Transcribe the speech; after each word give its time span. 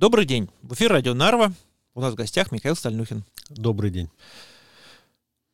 Добрый 0.00 0.24
день. 0.24 0.48
В 0.62 0.72
эфире 0.72 0.92
радио 0.92 1.12
Нарва. 1.12 1.52
У 1.94 2.00
нас 2.00 2.14
в 2.14 2.16
гостях 2.16 2.52
Михаил 2.52 2.74
Стальнухин. 2.74 3.22
Добрый 3.50 3.90
день. 3.90 4.08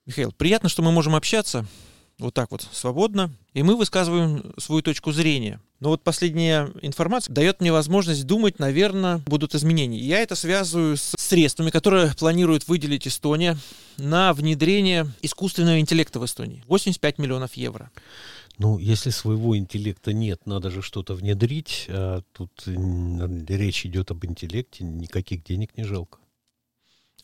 Михаил, 0.06 0.30
приятно, 0.30 0.68
что 0.68 0.82
мы 0.82 0.92
можем 0.92 1.16
общаться 1.16 1.66
вот 2.20 2.32
так 2.32 2.52
вот 2.52 2.62
свободно, 2.70 3.32
и 3.54 3.64
мы 3.64 3.74
высказываем 3.74 4.54
свою 4.56 4.82
точку 4.82 5.10
зрения. 5.10 5.60
Но 5.80 5.88
вот 5.88 6.04
последняя 6.04 6.70
информация 6.80 7.34
дает 7.34 7.60
мне 7.60 7.72
возможность 7.72 8.24
думать, 8.24 8.60
наверное, 8.60 9.18
будут 9.26 9.56
изменения. 9.56 9.98
Я 9.98 10.20
это 10.20 10.36
связываю 10.36 10.96
с 10.96 11.16
средствами, 11.18 11.70
которые 11.70 12.14
планирует 12.16 12.68
выделить 12.68 13.08
Эстония 13.08 13.58
на 13.96 14.32
внедрение 14.32 15.12
искусственного 15.22 15.80
интеллекта 15.80 16.20
в 16.20 16.24
Эстонии. 16.24 16.62
85 16.68 17.18
миллионов 17.18 17.54
евро. 17.54 17.90
Ну, 18.58 18.78
если 18.78 19.10
своего 19.10 19.56
интеллекта 19.56 20.12
нет, 20.14 20.46
надо 20.46 20.70
же 20.70 20.80
что-то 20.80 21.14
внедрить. 21.14 21.86
А 21.88 22.22
тут 22.32 22.64
речь 22.66 23.84
идет 23.84 24.10
об 24.10 24.24
интеллекте, 24.24 24.84
никаких 24.84 25.44
денег 25.44 25.76
не 25.76 25.84
жалко. 25.84 26.18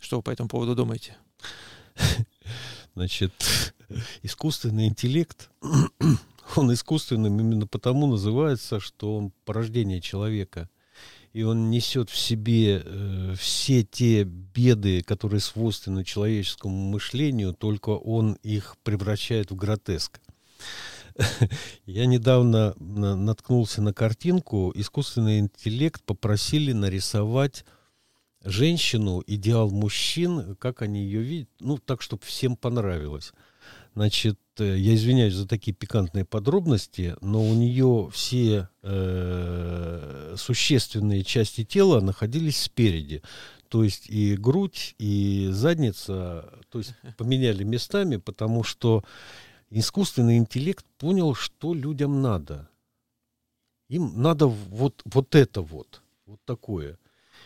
Что 0.00 0.16
вы 0.16 0.22
по 0.22 0.30
этому 0.30 0.48
поводу 0.48 0.74
думаете? 0.74 1.16
Значит, 2.94 3.32
искусственный 4.22 4.88
интеллект, 4.88 5.50
он 6.56 6.72
искусственным 6.72 7.40
именно 7.40 7.66
потому 7.66 8.06
называется, 8.06 8.80
что 8.80 9.16
он 9.16 9.32
порождение 9.44 10.00
человека. 10.00 10.68
И 11.32 11.44
он 11.44 11.70
несет 11.70 12.10
в 12.10 12.18
себе 12.18 12.82
э, 12.84 13.34
все 13.38 13.84
те 13.84 14.24
беды, 14.24 15.02
которые 15.02 15.40
свойственны 15.40 16.04
человеческому 16.04 16.90
мышлению, 16.90 17.54
только 17.54 17.90
он 17.90 18.34
их 18.42 18.76
превращает 18.82 19.50
в 19.50 19.56
гротеск. 19.56 20.20
Я 21.86 22.06
недавно 22.06 22.74
наткнулся 22.78 23.82
на 23.82 23.92
картинку. 23.92 24.72
Искусственный 24.74 25.40
интеллект 25.40 26.02
попросили 26.02 26.72
нарисовать 26.72 27.64
женщину, 28.44 29.22
идеал 29.26 29.70
мужчин, 29.70 30.56
как 30.56 30.82
они 30.82 31.04
ее 31.04 31.22
видят, 31.22 31.48
ну, 31.60 31.78
так, 31.78 32.02
чтобы 32.02 32.22
всем 32.24 32.56
понравилось. 32.56 33.32
Значит, 33.94 34.38
э, 34.58 34.76
я 34.78 34.94
извиняюсь 34.94 35.34
за 35.34 35.46
такие 35.46 35.74
пикантные 35.74 36.24
подробности, 36.24 37.14
но 37.20 37.42
у 37.44 37.54
нее 37.54 38.08
все 38.12 38.68
э, 38.82 40.34
существенные 40.38 41.24
части 41.24 41.64
тела 41.64 42.00
находились 42.00 42.62
спереди. 42.62 43.22
То 43.68 43.84
есть 43.84 44.08
и 44.08 44.36
грудь, 44.36 44.94
и 44.98 45.48
задница, 45.50 46.58
то 46.70 46.78
есть 46.78 46.94
поменяли 47.18 47.64
местами, 47.64 48.16
потому 48.16 48.64
что 48.64 49.04
искусственный 49.78 50.36
интеллект 50.36 50.84
понял, 50.98 51.34
что 51.34 51.74
людям 51.74 52.22
надо. 52.22 52.68
Им 53.88 54.12
надо 54.20 54.46
вот, 54.46 55.02
вот 55.04 55.34
это 55.34 55.60
вот, 55.60 56.02
вот 56.26 56.40
такое. 56.44 56.98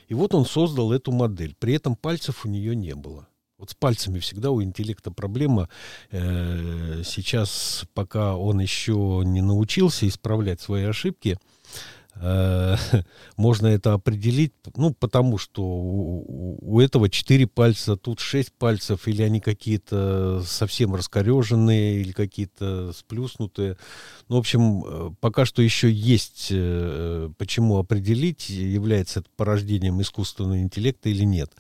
И 0.08 0.14
вот 0.14 0.34
он 0.34 0.44
создал 0.44 0.92
эту 0.92 1.12
модель. 1.12 1.56
При 1.58 1.74
этом 1.74 1.97
пальцев 1.97 2.44
у 2.44 2.48
нее 2.48 2.77
не 2.77 2.94
было. 2.94 3.27
Вот 3.58 3.70
с 3.70 3.74
пальцами 3.74 4.19
всегда 4.19 4.50
у 4.50 4.62
интеллекта 4.62 5.10
проблема. 5.10 5.69
Э, 6.10 7.02
сейчас, 7.04 7.84
пока 7.94 8.36
он 8.36 8.60
еще 8.60 9.22
не 9.24 9.41
научился 9.41 10.06
исправлять 10.06 10.60
свои 10.60 10.84
ошибки, 10.84 11.38
можно 13.36 13.67
это 13.67 13.92
определить, 13.92 14.53
ну, 14.77 14.95
потому 14.95 15.39
что 15.39 15.62
у, 15.62 16.59
у 16.61 16.81
этого 16.81 17.11
четыре 17.11 17.47
пальца, 17.47 17.97
тут 17.97 18.20
шесть 18.20 18.53
пальцев, 18.53 19.06
или 19.06 19.22
они 19.22 19.41
какие-то 19.41 20.42
совсем 20.44 20.94
раскореженные, 20.94 22.00
или 22.00 22.12
какие-то 22.12 22.92
сплюснутые. 22.92 23.77
Ну, 24.28 24.37
в 24.37 24.39
общем, 24.39 24.84
э, 24.84 25.11
пока 25.20 25.44
что 25.44 25.62
еще 25.62 25.91
есть 25.91 26.48
э, 26.50 27.31
почему 27.37 27.78
определить, 27.78 28.48
является 28.48 29.20
это 29.20 29.28
порождением 29.37 30.00
искусственного 30.00 30.61
интеллекта 30.61 31.09
или 31.09 31.25
нет. 31.25 31.53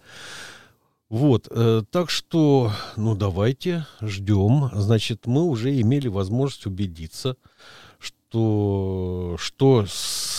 Вот, 1.08 1.46
э, 1.50 1.82
так 1.90 2.10
что, 2.10 2.72
ну, 2.96 3.14
давайте 3.14 3.86
ждем. 4.00 4.70
Значит, 4.72 5.26
мы 5.26 5.44
уже 5.44 5.80
имели 5.80 6.08
возможность 6.08 6.66
убедиться, 6.66 7.36
что, 8.00 9.36
что 9.38 9.86
с 9.86 10.35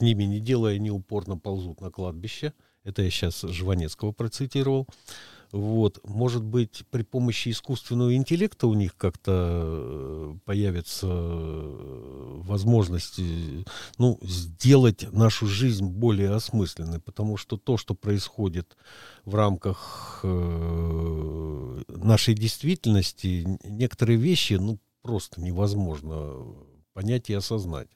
с 0.00 0.02
ними, 0.02 0.24
не 0.24 0.40
делая, 0.40 0.76
они 0.76 0.90
упорно 0.90 1.36
ползут 1.36 1.82
на 1.82 1.90
кладбище. 1.90 2.54
Это 2.84 3.02
я 3.02 3.10
сейчас 3.10 3.42
Жванецкого 3.42 4.12
процитировал. 4.12 4.88
Вот, 5.52 6.00
может 6.08 6.42
быть, 6.42 6.84
при 6.90 7.02
помощи 7.02 7.50
искусственного 7.50 8.14
интеллекта 8.14 8.66
у 8.66 8.72
них 8.72 8.96
как-то 8.96 9.32
э, 9.34 10.34
появится 10.46 11.06
э, 11.10 12.40
возможность 12.44 13.20
ну, 13.98 14.18
сделать 14.22 15.12
нашу 15.12 15.46
жизнь 15.46 15.84
более 15.84 16.30
осмысленной, 16.30 17.00
потому 17.00 17.36
что 17.36 17.58
то, 17.58 17.76
что 17.76 17.94
происходит 17.94 18.76
в 19.26 19.34
рамках 19.34 20.20
э, 20.22 21.82
нашей 21.88 22.34
действительности, 22.34 23.46
некоторые 23.64 24.18
вещи 24.18 24.54
ну, 24.54 24.78
просто 25.02 25.42
невозможно 25.42 26.46
понять 26.94 27.28
и 27.28 27.34
осознать. 27.34 27.88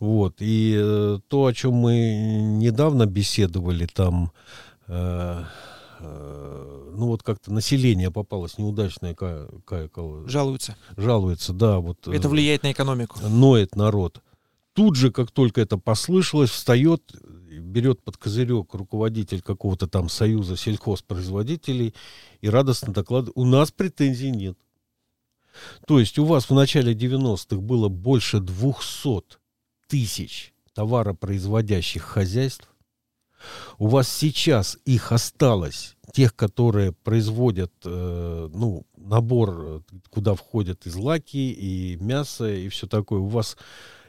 Вот. 0.00 0.36
И 0.40 0.74
э, 0.76 1.18
то, 1.28 1.44
о 1.44 1.52
чем 1.52 1.74
мы 1.74 1.92
недавно 2.58 3.04
беседовали, 3.04 3.84
там, 3.86 4.32
э, 4.88 5.44
э, 6.00 6.92
ну 6.96 7.06
вот 7.06 7.22
как-то 7.22 7.52
население 7.52 8.10
попалось 8.10 8.56
неудачное, 8.56 9.14
Кая, 9.14 9.46
Кая 9.66 9.90
Жалуются. 10.26 10.76
Жалуется, 10.96 11.52
да. 11.52 11.78
Вот, 11.78 12.08
это 12.08 12.28
э, 12.28 12.30
влияет 12.30 12.62
на 12.62 12.72
экономику. 12.72 13.18
Ноет 13.28 13.76
народ. 13.76 14.22
Тут 14.72 14.96
же, 14.96 15.12
как 15.12 15.30
только 15.30 15.60
это 15.60 15.76
послышалось, 15.76 16.48
встает, 16.48 17.02
берет 17.50 18.02
под 18.02 18.16
козырек 18.16 18.72
руководитель 18.72 19.42
какого-то 19.42 19.86
там 19.86 20.08
союза 20.08 20.56
сельхозпроизводителей 20.56 21.94
и 22.40 22.48
радостно 22.48 22.94
докладывает, 22.94 23.36
у 23.36 23.44
нас 23.44 23.70
претензий 23.70 24.30
нет. 24.30 24.56
То 25.86 25.98
есть 26.00 26.18
у 26.18 26.24
вас 26.24 26.48
в 26.48 26.54
начале 26.54 26.94
90-х 26.94 27.60
было 27.60 27.88
больше 27.88 28.40
200 28.40 29.39
тысяч 29.90 30.54
товаропроизводящих 30.74 32.02
хозяйств. 32.02 32.68
У 33.78 33.88
вас 33.88 34.08
сейчас 34.08 34.78
их 34.84 35.12
осталось, 35.12 35.96
тех, 36.12 36.36
которые 36.36 36.92
производят 36.92 37.72
э, 37.84 38.48
ну, 38.52 38.86
набор, 38.96 39.82
куда 40.10 40.34
входят 40.34 40.86
и 40.86 40.90
злаки, 40.90 41.50
и 41.52 41.96
мясо, 42.00 42.52
и 42.52 42.68
все 42.68 42.86
такое. 42.86 43.20
У 43.20 43.28
вас 43.28 43.56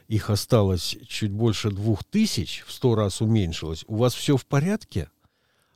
их 0.06 0.30
осталось 0.30 0.96
чуть 1.08 1.32
больше 1.32 1.70
двух 1.70 2.04
тысяч, 2.04 2.62
в 2.66 2.72
сто 2.72 2.94
раз 2.94 3.20
уменьшилось. 3.20 3.84
У 3.88 3.96
вас 3.96 4.14
все 4.14 4.36
в 4.36 4.44
порядке? 4.46 5.08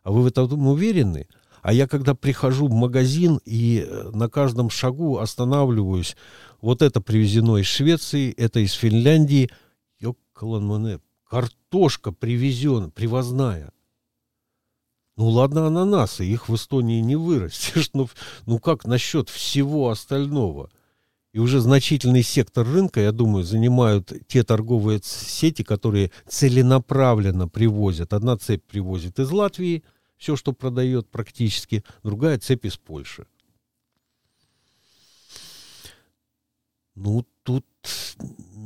А 0.03 0.13
вы 0.13 0.23
в 0.23 0.27
этом 0.27 0.67
уверены? 0.69 1.27
А 1.63 1.73
я 1.73 1.89
когда 1.89 2.15
прихожу 2.15 2.69
в 2.69 2.73
магазин 2.73 3.41
и 3.45 3.85
э, 3.85 4.11
на 4.13 4.29
каждом 4.29 4.69
шагу 4.71 5.19
останавливаюсь, 5.19 6.17
вот 6.61 6.83
это 6.83 7.01
привезено 7.01 7.57
из 7.57 7.67
Швеции, 7.67 8.33
это 8.33 8.61
из 8.61 8.73
Финляндии– 8.73 9.51
Колонмане, 10.37 11.01
картошка 11.25 12.13
привезена, 12.13 12.91
привозная. 12.91 13.73
Ну 15.17 15.31
ладно, 15.31 15.67
ананасы, 15.67 16.27
их 16.27 16.51
в 16.51 16.55
Эстонии 16.55 17.01
не 17.01 17.17
вырастешь, 17.17 17.91
но 17.95 18.07
ну 18.45 18.59
как 18.59 18.85
насчет 18.85 19.31
всего 19.31 19.89
остального? 19.89 20.71
И 21.33 21.39
уже 21.39 21.61
значительный 21.61 22.23
сектор 22.23 22.67
рынка, 22.67 23.01
я 23.01 23.13
думаю, 23.13 23.45
занимают 23.45 24.13
те 24.29 24.43
торговые 24.43 25.01
сети, 25.03 25.63
которые 25.63 26.11
целенаправленно 26.29 27.49
привозят. 27.49 28.13
Одна 28.13 28.37
цепь 28.37 28.65
привозит 28.65 29.19
из 29.19 29.31
Латвии, 29.31 29.85
все, 30.19 30.37
что 30.37 30.53
продает 30.53 31.09
практически, 31.09 31.83
другая 32.03 32.39
цепь 32.39 32.67
из 32.67 32.77
Польши. 32.77 33.27
Ну, 36.95 37.27
тут 37.43 37.65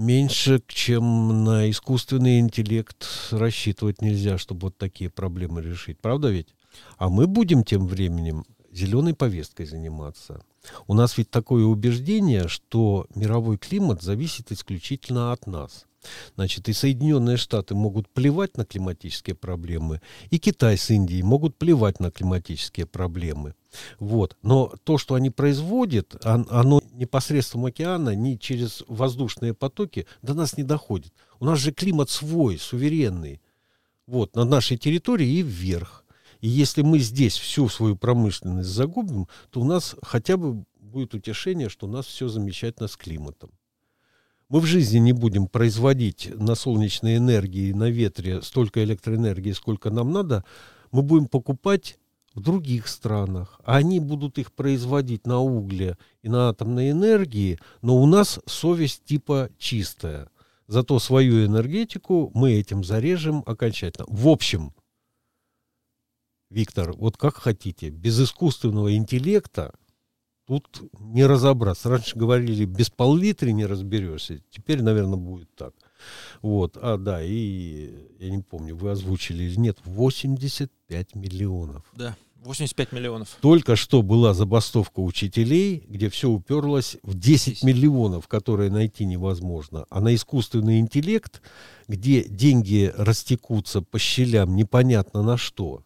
меньше, 0.00 0.62
чем 0.66 1.44
на 1.44 1.70
искусственный 1.70 2.40
интеллект 2.40 3.06
рассчитывать 3.30 4.00
нельзя, 4.00 4.38
чтобы 4.38 4.68
вот 4.68 4.78
такие 4.78 5.10
проблемы 5.10 5.62
решить. 5.62 5.98
Правда 6.00 6.30
ведь? 6.30 6.48
А 6.96 7.08
мы 7.08 7.26
будем 7.26 7.64
тем 7.64 7.86
временем 7.86 8.44
зеленой 8.72 9.14
повесткой 9.14 9.66
заниматься. 9.66 10.42
У 10.86 10.94
нас 10.94 11.18
ведь 11.18 11.30
такое 11.30 11.64
убеждение, 11.64 12.48
что 12.48 13.06
мировой 13.14 13.58
климат 13.58 14.02
зависит 14.02 14.52
исключительно 14.52 15.32
от 15.32 15.46
нас. 15.46 15.86
Значит, 16.34 16.68
и 16.68 16.72
Соединенные 16.72 17.36
Штаты 17.36 17.74
могут 17.74 18.08
плевать 18.08 18.56
на 18.56 18.64
климатические 18.64 19.36
проблемы, 19.36 20.00
и 20.30 20.38
Китай 20.38 20.76
с 20.76 20.90
Индией 20.90 21.22
могут 21.22 21.56
плевать 21.56 22.00
на 22.00 22.10
климатические 22.10 22.86
проблемы. 22.86 23.54
Вот. 23.98 24.36
Но 24.42 24.74
то, 24.84 24.98
что 24.98 25.14
они 25.14 25.30
производят, 25.30 26.16
оно 26.24 26.82
непосредством 26.92 27.66
океана, 27.66 28.14
ни 28.14 28.36
через 28.36 28.82
воздушные 28.88 29.54
потоки 29.54 30.06
до 30.22 30.34
нас 30.34 30.56
не 30.56 30.64
доходит. 30.64 31.12
У 31.38 31.44
нас 31.44 31.58
же 31.58 31.72
климат 31.72 32.10
свой, 32.10 32.58
суверенный. 32.58 33.40
Вот, 34.06 34.34
на 34.34 34.44
нашей 34.44 34.76
территории 34.76 35.28
и 35.28 35.42
вверх. 35.42 36.04
И 36.40 36.48
если 36.48 36.82
мы 36.82 36.98
здесь 36.98 37.36
всю 37.36 37.68
свою 37.68 37.96
промышленность 37.96 38.68
загубим, 38.68 39.28
то 39.50 39.60
у 39.60 39.64
нас 39.64 39.94
хотя 40.02 40.36
бы 40.36 40.64
будет 40.80 41.14
утешение, 41.14 41.68
что 41.68 41.86
у 41.86 41.90
нас 41.90 42.06
все 42.06 42.28
замечательно 42.28 42.88
с 42.88 42.96
климатом. 42.96 43.50
Мы 44.50 44.58
в 44.58 44.66
жизни 44.66 44.98
не 44.98 45.12
будем 45.12 45.46
производить 45.46 46.28
на 46.34 46.56
солнечной 46.56 47.18
энергии, 47.18 47.72
на 47.72 47.88
ветре 47.88 48.42
столько 48.42 48.82
электроэнергии, 48.82 49.52
сколько 49.52 49.90
нам 49.90 50.10
надо. 50.10 50.44
Мы 50.90 51.02
будем 51.02 51.28
покупать 51.28 52.00
в 52.34 52.40
других 52.40 52.88
странах. 52.88 53.60
А 53.64 53.76
они 53.76 54.00
будут 54.00 54.38
их 54.38 54.52
производить 54.52 55.24
на 55.24 55.38
угле 55.38 55.96
и 56.22 56.28
на 56.28 56.48
атомной 56.48 56.90
энергии, 56.90 57.60
но 57.80 57.96
у 58.02 58.06
нас 58.06 58.40
совесть 58.44 59.04
типа 59.04 59.50
чистая. 59.56 60.28
Зато 60.66 60.98
свою 60.98 61.46
энергетику 61.46 62.32
мы 62.34 62.54
этим 62.54 62.82
зарежем 62.82 63.44
окончательно. 63.46 64.06
В 64.08 64.26
общем, 64.26 64.74
Виктор, 66.50 66.92
вот 66.94 67.16
как 67.16 67.36
хотите, 67.36 67.90
без 67.90 68.20
искусственного 68.20 68.96
интеллекта 68.96 69.72
тут 70.50 70.82
не 70.98 71.24
разобраться. 71.24 71.88
Раньше 71.88 72.18
говорили, 72.18 72.64
без 72.64 72.90
пол-литра 72.90 73.50
не 73.50 73.66
разберешься. 73.66 74.42
Теперь, 74.50 74.82
наверное, 74.82 75.16
будет 75.16 75.54
так. 75.54 75.72
Вот, 76.42 76.76
а, 76.80 76.96
да, 76.96 77.22
и 77.22 78.08
я 78.18 78.30
не 78.30 78.42
помню, 78.42 78.74
вы 78.74 78.90
озвучили 78.90 79.44
или 79.44 79.54
нет, 79.54 79.78
85 79.84 81.14
миллионов. 81.14 81.84
Да, 81.94 82.16
85 82.42 82.90
миллионов. 82.90 83.38
Только 83.40 83.76
что 83.76 84.02
была 84.02 84.34
забастовка 84.34 84.98
учителей, 84.98 85.84
где 85.86 86.10
все 86.10 86.28
уперлось 86.28 86.96
в 87.04 87.16
10 87.16 87.62
миллионов, 87.62 88.26
которые 88.26 88.72
найти 88.72 89.04
невозможно. 89.04 89.86
А 89.88 90.00
на 90.00 90.12
искусственный 90.16 90.80
интеллект, 90.80 91.42
где 91.86 92.24
деньги 92.24 92.92
растекутся 92.96 93.82
по 93.82 94.00
щелям 94.00 94.56
непонятно 94.56 95.22
на 95.22 95.36
что, 95.36 95.84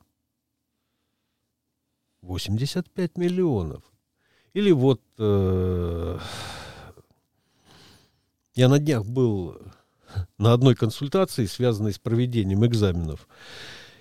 85 2.22 3.18
миллионов. 3.18 3.82
Или 4.54 4.70
вот 4.70 5.00
э, 5.18 6.18
я 8.54 8.68
на 8.68 8.78
днях 8.78 9.04
был 9.04 9.58
на 10.38 10.52
одной 10.52 10.76
консультации, 10.76 11.46
связанной 11.46 11.92
с 11.92 11.98
проведением 11.98 12.64
экзаменов. 12.64 13.28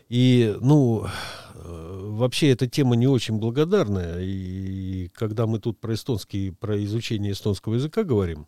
И, 0.10 0.56
ну, 0.62 1.08
э, 1.56 2.10
вообще 2.12 2.52
эта 2.52 2.68
тема 2.68 2.96
не 2.96 3.08
очень 3.08 3.40
благодарная. 3.40 4.20
И 4.22 5.10
когда 5.16 5.48
мы 5.48 5.60
тут 5.60 5.80
про 5.80 5.96
эстонский, 5.96 6.52
про 6.52 6.82
изучение 6.84 7.32
эстонского 7.32 7.74
языка 7.74 8.04
говорим 8.04 8.48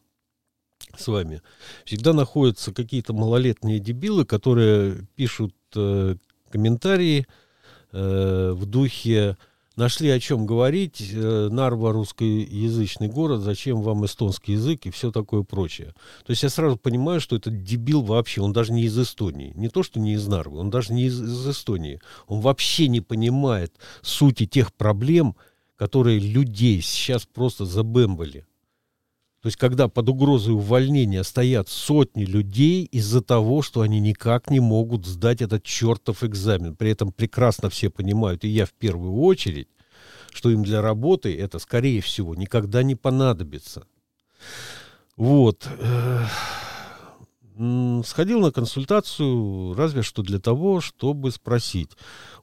с 0.95 1.07
вами, 1.07 1.41
всегда 1.85 2.13
находятся 2.13 2.71
какие-то 2.71 3.13
малолетние 3.13 3.79
дебилы, 3.79 4.25
которые 4.25 5.07
пишут 5.15 5.55
э, 5.75 6.17
комментарии 6.51 7.25
э, 7.91 8.51
в 8.51 8.65
духе 8.67 9.37
нашли 9.75 10.09
о 10.09 10.19
чем 10.19 10.45
говорить. 10.45 11.11
Э, 11.13 11.49
Нарва 11.51 11.91
русскоязычный 11.91 13.07
город, 13.07 13.41
зачем 13.41 13.81
вам 13.81 14.05
эстонский 14.05 14.53
язык 14.53 14.85
и 14.85 14.91
все 14.91 15.11
такое 15.11 15.43
прочее. 15.43 15.93
То 16.25 16.31
есть 16.31 16.43
я 16.43 16.49
сразу 16.49 16.77
понимаю, 16.77 17.19
что 17.19 17.35
этот 17.35 17.63
дебил 17.63 18.01
вообще, 18.01 18.41
он 18.41 18.53
даже 18.53 18.73
не 18.73 18.83
из 18.83 18.97
Эстонии. 18.97 19.53
Не 19.55 19.69
то, 19.69 19.83
что 19.83 19.99
не 19.99 20.13
из 20.13 20.27
Нарвы, 20.27 20.59
он 20.59 20.69
даже 20.69 20.93
не 20.93 21.05
из, 21.05 21.21
из 21.21 21.47
Эстонии. 21.47 21.99
Он 22.27 22.41
вообще 22.41 22.87
не 22.87 23.01
понимает 23.01 23.73
сути 24.01 24.45
тех 24.45 24.73
проблем, 24.73 25.35
которые 25.75 26.19
людей 26.19 26.81
сейчас 26.81 27.25
просто 27.25 27.65
забэмбали. 27.65 28.45
То 29.45 29.49
есть, 29.49 29.57
когда 29.57 29.87
под 29.87 30.09
угрозой 30.09 30.55
увольнения 30.55 31.23
стоят 31.23 31.69
сотни 31.69 32.25
людей 32.25 32.83
из-за 32.85 33.21
того, 33.21 33.61
что 33.61 33.81
они 33.81 33.99
никак 33.99 34.49
не 34.49 34.59
могут 34.59 35.05
сдать 35.05 35.39
этот 35.43 35.61
чертов 35.61 36.23
экзамен. 36.23 36.75
При 36.75 36.89
этом 36.89 37.11
прекрасно 37.11 37.69
все 37.69 37.91
понимают, 37.91 38.43
и 38.43 38.47
я 38.47 38.65
в 38.65 38.73
первую 38.73 39.13
очередь, 39.13 39.67
что 40.33 40.49
им 40.49 40.63
для 40.63 40.81
работы 40.81 41.37
это, 41.37 41.59
скорее 41.59 42.01
всего, 42.01 42.33
никогда 42.33 42.81
не 42.81 42.95
понадобится. 42.95 43.85
Вот. 45.15 45.69
Сходил 48.03 48.39
на 48.39 48.51
консультацию 48.51 49.75
разве 49.75 50.01
что 50.01 50.23
для 50.23 50.39
того, 50.39 50.81
чтобы 50.81 51.29
спросить. 51.29 51.91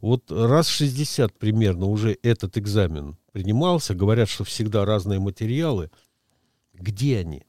Вот 0.01 0.31
раз 0.31 0.69
60 0.69 1.37
примерно 1.37 1.87
уже 1.87 2.17
этот 2.23 2.57
экзамен 2.59 3.17
принимался, 3.33 3.97
говорят, 3.97 4.29
что 4.29 4.45
всегда 4.45 4.85
разные 4.85 5.19
материалы– 5.19 5.91
где 6.73 7.19
они? 7.19 7.45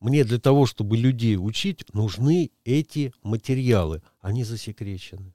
Мне 0.00 0.24
для 0.24 0.38
того, 0.38 0.66
чтобы 0.66 0.96
людей 0.96 1.36
учить, 1.36 1.84
нужны 1.92 2.50
эти 2.64 3.12
материалы. 3.22 4.02
Они 4.20 4.44
засекречены. 4.44 5.34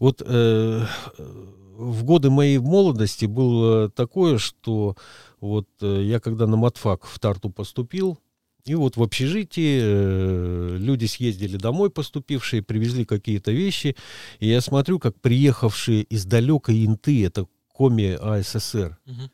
Вот 0.00 0.22
э, 0.24 0.86
в 1.16 2.04
годы 2.04 2.30
моей 2.30 2.58
молодости 2.58 3.26
было 3.26 3.88
такое, 3.88 4.38
что 4.38 4.96
вот 5.40 5.68
э, 5.80 6.02
я 6.02 6.20
когда 6.20 6.46
на 6.46 6.56
матфак 6.56 7.06
в 7.06 7.18
Тарту 7.18 7.50
поступил, 7.50 8.18
и 8.64 8.74
вот 8.74 8.96
в 8.96 9.02
общежитии 9.02 9.78
э, 9.82 10.76
люди 10.78 11.04
съездили 11.06 11.56
домой, 11.56 11.90
поступившие, 11.90 12.62
привезли 12.62 13.04
какие-то 13.04 13.52
вещи, 13.52 13.96
и 14.40 14.48
я 14.48 14.60
смотрю, 14.60 14.98
как 14.98 15.20
приехавшие 15.20 16.02
из 16.02 16.24
далекой 16.24 16.84
Инты, 16.84 17.24
это 17.24 17.46
Коми 17.72 18.16
АССР, 18.20 18.96
угу. 19.06 19.30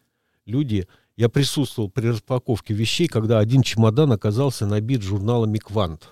люди 0.47 0.89
я 1.21 1.29
присутствовал 1.29 1.91
при 1.91 2.07
распаковке 2.07 2.73
вещей, 2.73 3.07
когда 3.07 3.41
один 3.41 3.63
чемодан 3.63 4.11
оказался 4.11 4.65
набит 4.65 5.03
журналами 5.03 5.59
«Квант». 5.59 6.09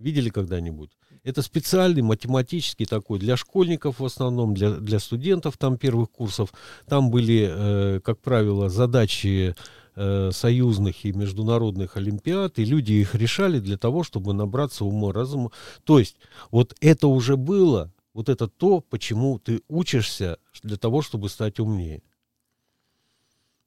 Видели 0.00 0.30
когда-нибудь? 0.30 0.90
Это 1.22 1.42
специальный 1.42 2.02
математический 2.02 2.86
такой 2.86 3.20
для 3.20 3.36
школьников 3.36 4.00
в 4.00 4.04
основном, 4.04 4.52
для, 4.52 4.72
для 4.72 4.98
студентов 4.98 5.56
там 5.58 5.78
первых 5.78 6.10
курсов. 6.10 6.52
Там 6.88 7.08
были, 7.08 7.48
э, 7.48 8.00
как 8.00 8.18
правило, 8.20 8.68
задачи 8.68 9.54
э, 9.94 10.30
союзных 10.32 11.04
и 11.04 11.12
международных 11.12 11.96
олимпиад, 11.96 12.58
и 12.58 12.64
люди 12.64 12.94
их 12.94 13.14
решали 13.14 13.60
для 13.60 13.78
того, 13.78 14.02
чтобы 14.02 14.34
набраться 14.34 14.84
ума 14.84 15.12
разума. 15.12 15.52
То 15.84 16.00
есть 16.00 16.16
вот 16.50 16.74
это 16.80 17.06
уже 17.06 17.36
было, 17.36 17.92
вот 18.12 18.28
это 18.28 18.48
то, 18.48 18.80
почему 18.80 19.38
ты 19.38 19.62
учишься 19.68 20.38
для 20.64 20.78
того, 20.78 21.00
чтобы 21.00 21.28
стать 21.28 21.60
умнее. 21.60 22.02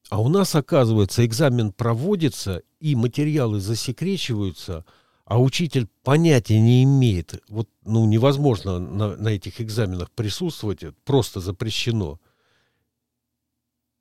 А 0.10 0.22
у 0.22 0.30
нас, 0.30 0.56
оказывается, 0.56 1.26
экзамен 1.26 1.72
проводится, 1.74 2.62
и 2.80 2.96
материалы 2.96 3.60
засекречиваются, 3.60 4.86
а 5.26 5.42
учитель 5.42 5.88
понятия 6.04 6.60
не 6.62 6.84
имеет. 6.84 7.42
Вот, 7.50 7.70
ну, 7.84 8.06
невозможно 8.06 8.80
на, 8.80 9.18
на 9.18 9.28
этих 9.30 9.60
экзаменах 9.60 10.12
присутствовать, 10.12 10.84
просто 11.04 11.42
запрещено. 11.42 12.22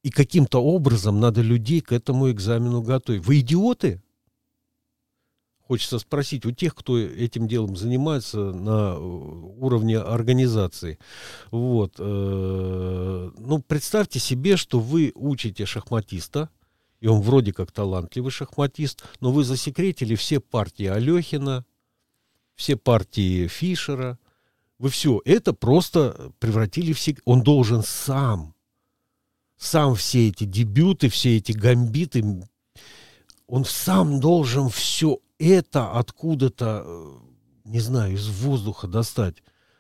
И 0.05 0.11
каким-то 0.11 0.62
образом 0.62 1.19
надо 1.19 1.41
людей 1.41 1.81
к 1.81 1.91
этому 1.91 2.31
экзамену 2.31 2.82
готовить. 2.82 3.26
Вы 3.26 3.41
идиоты? 3.41 4.00
Хочется 5.67 5.99
спросить 5.99 6.47
у 6.47 6.53
тех, 6.53 6.77
кто 6.77 6.97
этим 6.97 7.49
делом 7.49 7.77
занимается 7.77 8.39
на 8.39 8.95
э, 8.95 8.99
уровне 8.99 9.99
организации. 9.99 10.99
Вот. 11.50 11.95
Э, 11.99 13.31
ну, 13.37 13.59
представьте 13.67 14.21
себе, 14.21 14.57
что 14.57 14.79
вы 14.79 15.11
учите 15.17 15.67
шахматиста, 15.67 16.50
и 17.00 17.09
он 17.09 17.21
вроде 17.21 17.52
как 17.52 17.73
талантливый 17.73 18.31
шахматист, 18.31 19.02
но 19.21 19.33
вы 19.33 19.43
засекретили 19.43 20.14
все 20.14 20.38
партии 20.38 20.87
Алехина, 20.87 21.64
все 22.55 22.76
партии 22.76 23.49
Фишера. 23.49 24.21
Вы 24.79 24.90
все 24.90 25.21
это 25.25 25.52
просто 25.52 26.33
превратили 26.38 26.93
в... 26.93 27.00
Сек... 27.00 27.21
Он 27.25 27.43
должен 27.43 27.83
сам, 27.83 28.55
сам 29.57 29.97
все 29.97 30.29
эти 30.29 30.45
дебюты, 30.45 31.09
все 31.09 31.38
эти 31.38 31.50
гамбиты, 31.50 32.23
он 33.47 33.65
сам 33.65 34.21
должен 34.21 34.69
все 34.69 35.21
это 35.38 35.93
откуда-то, 35.93 36.83
э, 36.85 37.15
не 37.65 37.81
знаю, 37.81 38.15
из 38.15 38.29
воздуха 38.29 38.88
достать. 38.88 39.37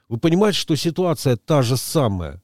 Вы 0.08 0.18
понимаете, 0.18 0.58
что 0.58 0.76
ситуация 0.76 1.36
та 1.36 1.62
же 1.62 1.76
самая. 1.76 2.42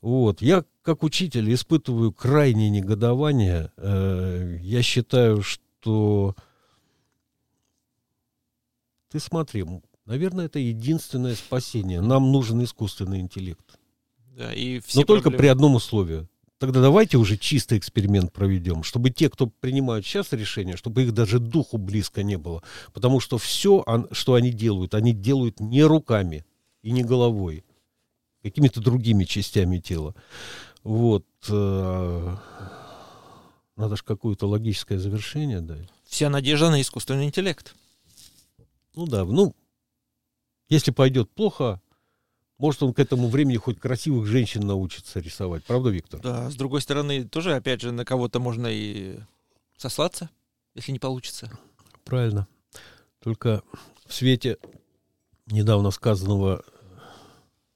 Вот. 0.00 0.42
Я, 0.42 0.64
как 0.82 1.04
учитель, 1.04 1.52
испытываю 1.54 2.12
крайнее 2.12 2.70
негодование. 2.70 3.72
Э, 3.76 4.58
я 4.60 4.82
считаю, 4.82 5.42
что... 5.42 6.34
Ты 9.10 9.20
смотри, 9.20 9.64
наверное, 10.06 10.46
это 10.46 10.58
единственное 10.58 11.36
спасение. 11.36 12.00
Нам 12.00 12.32
нужен 12.32 12.64
искусственный 12.64 13.20
интеллект. 13.20 13.78
Да, 14.36 14.52
и 14.52 14.80
все 14.80 15.00
Но 15.00 15.06
проблемы... 15.06 15.22
только 15.22 15.38
при 15.38 15.46
одном 15.48 15.74
условии. 15.76 16.26
Тогда 16.62 16.80
давайте 16.80 17.16
уже 17.18 17.38
чистый 17.38 17.76
эксперимент 17.76 18.32
проведем, 18.32 18.84
чтобы 18.84 19.10
те, 19.10 19.28
кто 19.28 19.48
принимают 19.48 20.06
сейчас 20.06 20.32
решения, 20.32 20.76
чтобы 20.76 21.02
их 21.02 21.12
даже 21.12 21.40
духу 21.40 21.76
близко 21.76 22.22
не 22.22 22.38
было. 22.38 22.62
Потому 22.92 23.18
что 23.18 23.36
все, 23.36 23.84
что 24.12 24.34
они 24.34 24.52
делают, 24.52 24.94
они 24.94 25.12
делают 25.12 25.58
не 25.58 25.82
руками 25.82 26.46
и 26.82 26.92
не 26.92 27.02
головой, 27.02 27.64
какими-то 28.44 28.80
другими 28.80 29.24
частями 29.24 29.78
тела. 29.78 30.14
Вот. 30.84 31.26
Э, 31.48 32.36
надо 33.74 33.96
же 33.96 34.04
какое-то 34.04 34.46
логическое 34.46 35.00
завершение 35.00 35.62
дать. 35.62 35.88
Вся 36.04 36.30
надежда 36.30 36.70
на 36.70 36.80
искусственный 36.80 37.24
интеллект. 37.24 37.74
Ну 38.94 39.08
да, 39.08 39.24
ну, 39.24 39.52
если 40.68 40.92
пойдет 40.92 41.28
плохо, 41.28 41.80
может, 42.58 42.82
он 42.82 42.94
к 42.94 42.98
этому 42.98 43.28
времени 43.28 43.56
хоть 43.56 43.80
красивых 43.80 44.26
женщин 44.26 44.60
научится 44.66 45.20
рисовать. 45.20 45.64
Правда, 45.64 45.90
Виктор? 45.90 46.20
Да, 46.20 46.50
с 46.50 46.54
другой 46.54 46.80
стороны, 46.80 47.24
тоже, 47.24 47.54
опять 47.54 47.80
же, 47.80 47.92
на 47.92 48.04
кого-то 48.04 48.40
можно 48.40 48.68
и 48.68 49.18
сослаться, 49.76 50.30
если 50.74 50.92
не 50.92 50.98
получится. 50.98 51.50
Правильно. 52.04 52.46
Только 53.20 53.62
в 54.06 54.14
свете 54.14 54.58
недавно 55.46 55.90
сказанного 55.90 56.64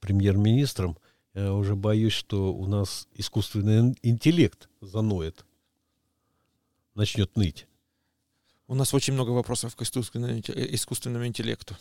премьер-министром, 0.01 0.97
я 1.35 1.53
уже 1.53 1.77
боюсь, 1.77 2.13
что 2.13 2.55
у 2.55 2.67
нас 2.67 3.09
искусственный 3.15 3.95
интеллект 4.03 4.69
заноет, 4.81 5.45
начнет 6.95 7.37
ныть. 7.37 7.67
У 8.69 8.75
нас 8.75 8.95
очень 8.95 9.15
много 9.15 9.31
вопросов 9.31 9.77
к 9.77 9.83
искусственному, 9.83 10.41
искусственному 10.41 11.27
интеллекту. 11.27 11.77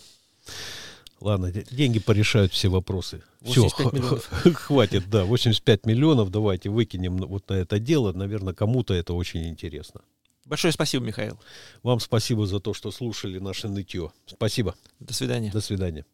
Ладно, 1.22 1.52
деньги 1.52 2.00
порешают 2.00 2.52
все 2.52 2.68
вопросы. 2.70 3.24
Все, 3.42 3.68
хватит, 4.54 5.10
да, 5.10 5.24
85 5.24 5.86
миллионов, 5.86 6.30
давайте 6.30 6.70
выкинем 6.70 7.18
вот 7.18 7.50
на 7.50 7.54
это 7.54 7.80
дело. 7.80 8.12
Наверное, 8.12 8.54
кому-то 8.54 8.94
это 8.94 9.14
очень 9.14 9.48
интересно. 9.48 10.02
Большое 10.46 10.72
спасибо, 10.72 11.04
Михаил. 11.04 11.40
Вам 11.82 12.00
спасибо 12.00 12.46
за 12.46 12.60
то, 12.60 12.74
что 12.74 12.92
слушали 12.92 13.40
наше 13.40 13.68
нытье. 13.68 14.12
Спасибо. 14.28 14.76
До 15.00 15.14
свидания. 15.14 15.52
До 15.52 15.62
свидания. 15.62 16.06